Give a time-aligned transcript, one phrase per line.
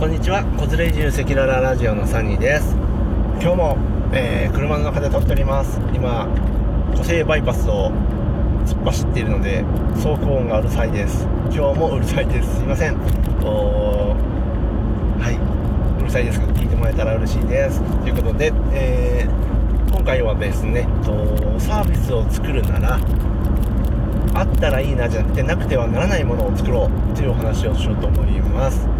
[0.00, 0.42] こんにちは。
[0.56, 2.74] 子連れ移住赤裸々ラジオのサニーです。
[3.38, 3.76] 今日も、
[4.14, 5.78] えー、車の中で撮っております。
[5.92, 6.24] 今
[6.96, 7.92] 湖西バイパスを
[8.64, 9.62] 突っ走っているので
[9.96, 11.26] 走行音がうるさいです。
[11.52, 12.56] 今日もうるさいです。
[12.56, 12.96] すいません。
[13.44, 14.16] お
[15.20, 15.36] はい。
[16.00, 17.82] うるさいですけど聞いてもらえたら嬉しいです。
[18.00, 21.12] ということで、えー、今回はですねと
[21.60, 22.98] サービスを作るなら
[24.32, 28.99] あったらいいなじゃなくてなくてはならないものを作ろうというお話をしようと思います。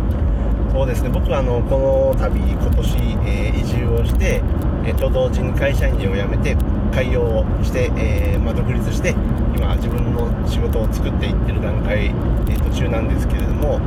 [0.72, 1.08] そうですね。
[1.08, 4.40] 僕はあのこの度今年、えー、移住をして、
[4.86, 6.56] えー、と同時に会社員を辞めて
[6.94, 9.10] 開業をして、えー、まあ、独立して
[9.56, 13.80] 今自分の仕事を作っていってる段階、えー、途中なんですけれども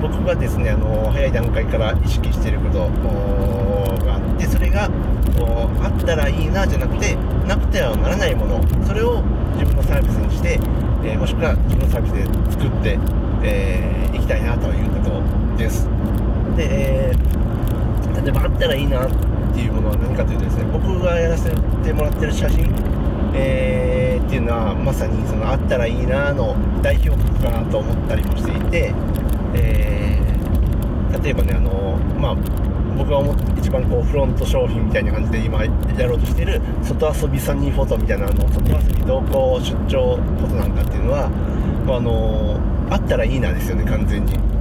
[0.00, 2.78] 僕がですねあの早い段階から意識してること
[4.04, 4.88] があってそれがあ
[5.88, 7.16] ったらいいなじゃなくて
[7.48, 9.22] なくてはならないものそれを
[9.58, 10.60] 自分のサービスにして、
[11.02, 12.98] えー、もしくは自分のサービスで作って、
[13.42, 15.88] えー、きたいなということをです。
[16.56, 19.10] で、えー、例えばあったらいいなっ
[19.54, 22.66] ていうものは何かというとですね僕がやらせてもらってる写真、
[23.34, 28.94] えー、っていうのはまさにそのあったらいいなの代表格かなと思ったりもしていて、
[29.54, 32.34] えー、例えばねあのまあ
[32.96, 35.70] 僕が思って一番こうフロント商品みたいな感じで今や
[36.06, 41.28] ろうとしてる外遊びサニーフォトみたいなの外遊び同行出張フォトなんかっていうのは、
[41.86, 42.58] まあ、あの
[42.90, 44.55] あったらいいなですよね完全に。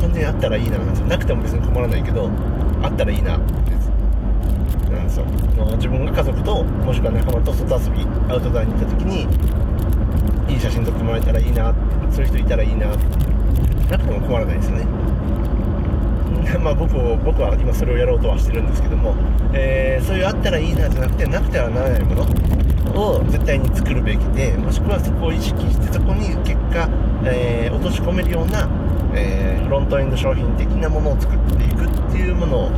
[0.00, 2.30] 完全にあったらいいななんですよなくても別に困らないけど
[2.82, 3.44] あったらいいなで
[3.80, 3.90] す
[4.90, 5.24] なんですよ
[5.76, 9.26] 自分が家族ともしくは仲間と外遊びアウトドアに行った時に
[10.52, 11.74] いい写真撮ってもらえたらいいな
[12.10, 13.04] そういう人いたらいいなって
[13.90, 14.86] なくても困らないですよね。
[16.62, 19.14] まあ僕僕は今それをやろうとはしてるんですけども、
[19.52, 22.22] えー、そういうあったらいいなじゃなくてなくてはならないもの
[22.94, 26.88] を絶対に作るべきでもしくはそこを意識してそこに結果、
[27.24, 28.68] えー、落とし込めるような、
[29.14, 32.70] えー、フロントエンド商品的なものを作っていくっていうものを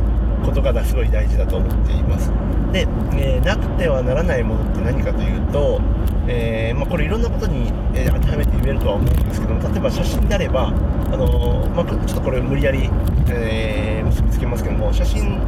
[0.45, 2.31] ことがすごい大事だと思っています。
[2.71, 5.79] で、えー、なくてはならないものって何かというと、
[6.27, 10.71] えー、まあ、これいろんなことに、え当てはめて言えるとは思うんですけども例えば写真であれば、あ
[11.17, 12.89] のまあ、ちょっとこれ無理やり
[13.29, 15.39] えー、結びつけますけども写真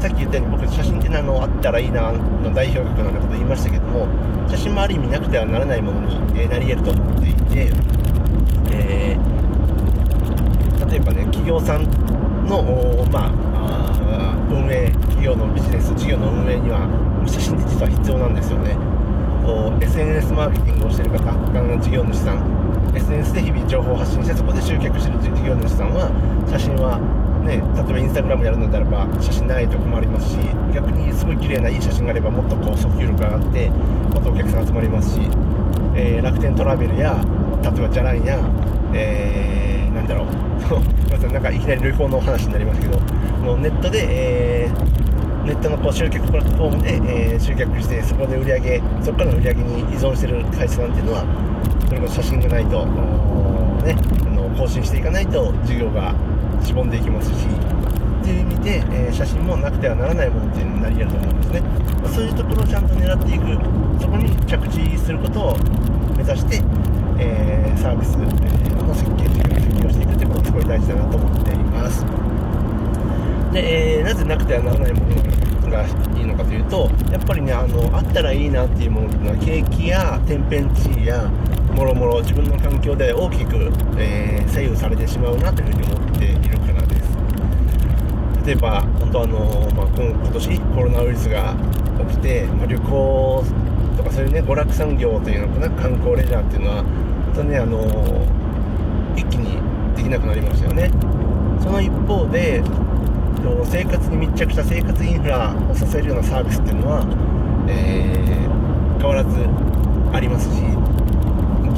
[0.00, 4.06] さっき言ったように僕写真ってあのあったらいいなの代表格なんてこと言いましたけども
[4.48, 7.72] 写真もある意味なくてはならないものに、え、なり得ると思っていて、
[8.70, 9.37] えー、
[10.90, 11.84] 例えばね企業さん
[12.46, 12.62] の
[13.12, 16.88] まあ運営企業のビジネス事業の運営には
[17.26, 18.76] 写真って実は必要なんですよね。
[19.80, 21.32] SNS マーケティングをしてる方
[21.80, 26.10] 事業主さん SNS で日々情報を発信してそこで集客している事業主さんは
[26.50, 27.00] 写真は
[27.48, 30.36] ね、例えばインスタグラムやるのであれば写真ないと困りますし
[30.74, 35.20] 逆にすごい綺麗ないい写真があればもっとこう訴求力が上がってもっとお客さん集まりますし、
[35.96, 37.16] えー、楽天トラベルや
[37.62, 38.36] 例えばじゃないや、
[38.94, 40.48] えー、なんだろう。
[41.32, 42.98] なんかいきなり旅行のお話になりますけど
[43.42, 44.06] もうネットで、
[44.64, 46.94] えー、ネットのこう集客プラットフォームで、
[47.32, 51.24] えー、集客してそこで売り上げそこからの売り上げに依存してる会社なんていうのは
[51.86, 52.84] それこそ写真がないと
[53.84, 53.96] ね
[54.26, 56.14] あの更新していかないと事業が
[56.62, 57.46] しぼんでいきますし
[58.22, 61.60] っていう意味で、えー、写真もなくてはならないものっていうのになり得ると思うんですね、
[62.02, 65.58] まあ、そういうところをちゃんと狙っていくそこに着地することを
[66.16, 66.60] 目指して、
[67.18, 72.04] えー、サービスの設計というか設計をしていくということがすごい大事だなと思っています。
[73.52, 75.84] で、えー、なぜなくてはならないものが
[76.16, 81.28] いいのかというとやっぱりねあのあったらいいなっていうものっていうのは景気や天変地異や
[81.74, 87.18] もろもろ自分の環境で大きく、えー、左右されてしまうなというふうに思っているからです。
[88.46, 91.54] 例えば本当あの、まあ、今年コロナウイルスが
[92.08, 93.44] 起きて、まあ、旅行
[93.98, 97.82] とかそういうね娯楽産業というのかな観光レジャーっていうのは本当ねあの
[99.16, 99.58] 一気に
[99.96, 100.90] できなくなりましたよね。
[101.60, 102.62] その一方で
[103.64, 107.04] 生活に密着した生活インフラを支えるようなサービスっていうのは、
[107.68, 109.36] えー、変わらず
[110.12, 110.62] ありますし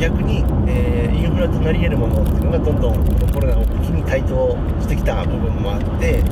[0.00, 6.22] 逆に、えー、インフラとなり得るものっていうのがどんどんコロナを機に台頭してきた部分もあって、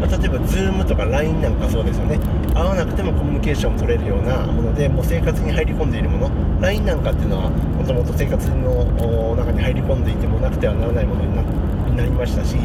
[0.00, 2.18] まあ、例えば Zoom とか LINE なんかそうですよね。
[2.54, 12.56] 会わなくてもコミュニケーションを取れるようなものでもう生活に入り込んでいるもの LINE なんかっていうのはもともと生活の中に入り込んでいてもなくてはならないものになりましたし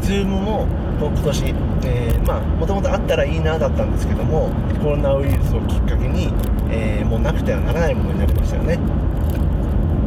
[0.00, 0.66] Zoom も
[0.98, 1.44] 今年、
[1.84, 4.50] えー、まあもともとあったらいいなだったんですけども
[4.82, 6.32] コロナウイルスをきっかけに、
[6.70, 8.78] えー、もうなくてはならないものになりましたよね。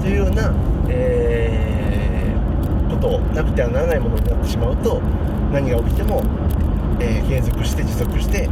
[0.01, 0.51] というような、
[0.89, 4.99] えー、ことをなくてはならないものになってしまうと
[5.53, 6.23] 何が起きても、
[6.99, 8.49] えー、継続して持続して、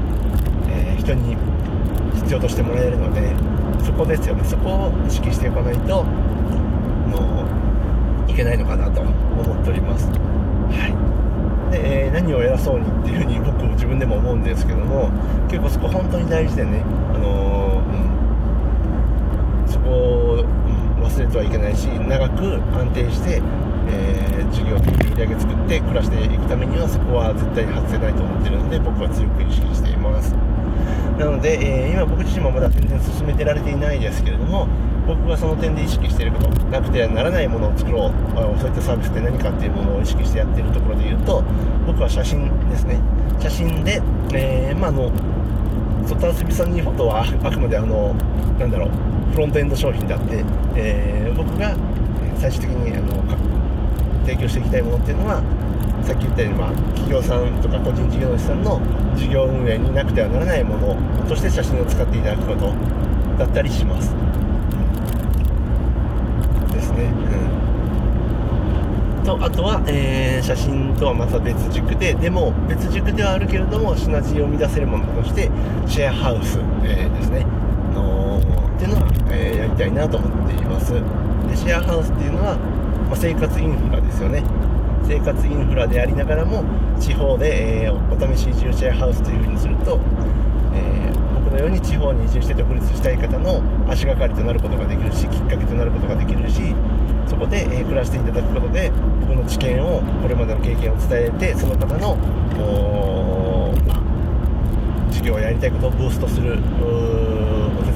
[0.70, 1.36] えー、人に
[2.16, 3.34] 必要としてもらえるので
[3.84, 4.44] そこですよね。
[4.44, 7.46] そこを意識しておかないとも
[8.28, 9.10] ういけないのかなと思
[9.56, 10.06] っております。
[10.08, 11.72] はい。
[11.72, 15.10] でえ何を偉そうにっていうふうに僕自分でも思うんですけども
[15.50, 20.46] 結構そこ本当に大事でね、あのー、うん、そこを、
[21.10, 23.42] 忘れてはいけないし長く安定して、
[23.90, 30.36] えー、事業的売り上げ作って暮らしていくためにはそこは絶対外せないと思ってるので僕は強く意識しています。
[31.18, 34.68] なので、えー、今僕自身もまだ全然進めてられていないですけれども
[35.06, 38.14] 僕がその点で意識していることなくてはならないものを作ろう。
[38.60, 41.44] そういったサービスって何かっていうものを意識してやってるところで言うと
[41.88, 43.00] 僕は写真ですね。
[43.40, 44.02] 写真で、
[44.34, 45.12] えー、まあの
[46.08, 48.14] ソタスビさんにフォトはあくまであの
[48.60, 50.44] なんだろうフロントエンド商品であって、
[50.76, 51.76] えー、僕が
[52.38, 53.24] 最終的にあの
[54.26, 55.42] 提供していきたいものっていうのは
[56.04, 58.80] さっき言ったように、まあ、企業さんとか個人事業主さんの
[59.16, 60.96] 事業運営になくてはならないもの
[61.28, 62.74] として写真を使っていただくこと
[63.38, 64.14] だったりします。
[66.74, 67.12] ですね、
[69.18, 75.50] うん、とあとは、えー、写真とはまた別軸ででも別軸ではあるけれどもシナジーを生み出せるものとして
[75.88, 77.46] シェアハウス、えー、ですね。
[77.94, 78.40] の
[78.80, 80.94] っていうのは、えー、やりたいなと思っています。
[80.94, 81.00] で
[81.58, 84.42] シェアハウスっていうのは、まあ、生活インフラですよね。
[85.06, 86.64] 生活インフラでありながらも
[86.98, 90.00] 地方で、えー、お試し移住シェアハウスというふうにすると、
[90.74, 96.76] えーこのように地方に移住して独立したい方の足がかりとなることができるしきっかけとなることができるし
[97.26, 102.16] そこで、え暮らしていただくことで僕の知見をこれまでの経験を伝えてその方の
[105.10, 106.60] 事業をやりたいことをブーストする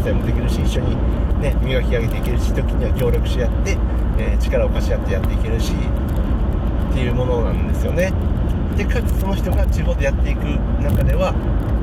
[0.04, 0.96] 伝いもできるし一緒に、
[1.42, 3.78] ね、磨き上げていけるし時には協力し合って、
[4.18, 8.14] えー、力を貸し合ってやっていけるしっていうものなんですよね。
[8.78, 10.40] でかつその人が地方でやっていく
[10.82, 11.34] 中では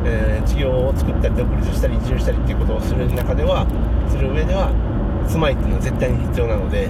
[0.05, 3.67] えー、事業を作ったり独立したり移住したりっていうことをする中では
[4.09, 4.73] する上では
[5.29, 6.89] 住まいっていうのは絶対に必要なので、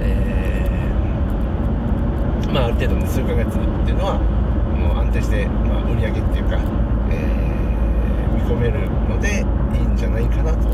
[0.00, 3.50] えー、まあ、ある程度の数ヶ月っ
[3.84, 4.18] ていうのは
[4.78, 6.58] もう安定して、まあ、売り上げっていうか、
[7.10, 9.44] えー、見込めるので
[9.98, 10.68] じゃないかなと。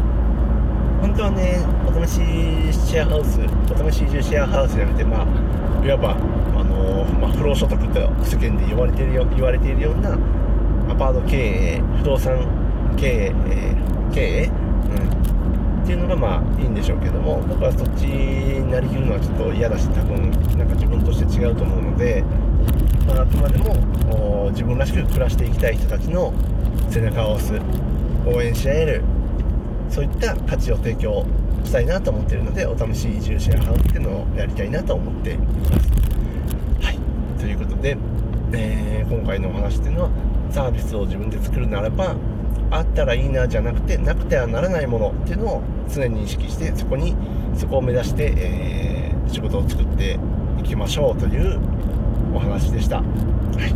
[1.01, 2.17] 本当はねお試し
[2.73, 3.41] シェアハウス
[3.73, 6.17] お試し移住シェアハウスじゃなくてまあいわば
[6.57, 10.15] あのまあ、不労所得と世間で言われているよ言われているような
[10.89, 12.39] アパート経営不動産
[12.97, 22.25] 経営、えー、経営、うん、っていうのがまあいいんでしょうけども僕はそっちになりきるのはちょっと嫌だし多分なんか自分として違うと思うので、
[23.07, 26.33] まあ、あくまでも自分らしく暮らしていきたい人たちの
[26.89, 27.94] 背中を押す。
[28.27, 29.03] 応援し合える
[29.91, 31.25] そういった価値を提供
[31.65, 36.87] したいなと思っているのでお試し移住シェアハウスっていうのをやりたいなと思っています。
[36.87, 36.99] はい。
[37.39, 37.97] ということで、
[38.53, 40.11] えー、今回のお話っていうのは
[40.51, 42.17] サービスを自分で作るならば
[42.71, 45.63] あったらいいなじゃなくてなくてはならないものっていうのを
[45.93, 47.15] 常に意識してそこに
[47.57, 50.19] そこを目指して、えー、仕事を作って
[50.59, 51.61] いきましょうという
[52.35, 53.71] お話でした、はい、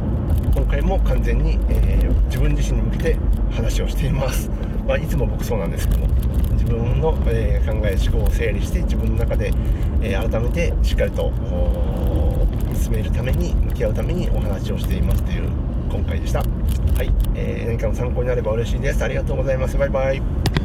[0.55, 3.17] 今回も完全に、えー、自分自身に向けて
[3.50, 4.50] 話をしています、
[4.87, 6.09] まあ、いつも僕そうなんですけども
[6.53, 9.53] 自分の、えー、考え思考を整理して自分の中で、
[10.03, 11.33] え改めてしっかりと
[12.75, 15.49] 進めるために向き合うためにお話をしていますという
[15.91, 16.41] 今回でした。
[16.41, 16.45] は
[17.03, 19.03] い、えー、何かの参考になれば嬉しいです。
[19.03, 19.79] ありがとうございます。
[19.79, 20.57] バイバイ。